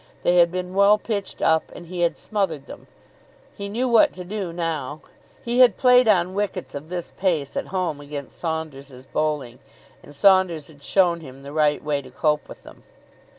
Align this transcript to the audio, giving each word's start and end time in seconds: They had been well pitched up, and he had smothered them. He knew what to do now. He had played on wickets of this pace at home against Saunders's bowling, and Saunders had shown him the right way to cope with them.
They 0.23 0.37
had 0.37 0.51
been 0.51 0.73
well 0.73 0.97
pitched 0.97 1.43
up, 1.43 1.71
and 1.75 1.85
he 1.85 1.99
had 2.01 2.17
smothered 2.17 2.65
them. 2.65 2.87
He 3.55 3.69
knew 3.69 3.87
what 3.87 4.13
to 4.13 4.23
do 4.25 4.51
now. 4.51 5.01
He 5.45 5.59
had 5.59 5.77
played 5.77 6.07
on 6.07 6.33
wickets 6.33 6.73
of 6.73 6.89
this 6.89 7.11
pace 7.19 7.55
at 7.55 7.67
home 7.67 8.01
against 8.01 8.39
Saunders's 8.39 9.05
bowling, 9.05 9.59
and 10.01 10.15
Saunders 10.15 10.69
had 10.69 10.81
shown 10.81 11.19
him 11.19 11.43
the 11.43 11.53
right 11.53 11.83
way 11.83 12.01
to 12.01 12.09
cope 12.09 12.49
with 12.49 12.63
them. 12.63 12.81